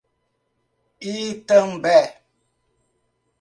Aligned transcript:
Itambé 1.11 1.97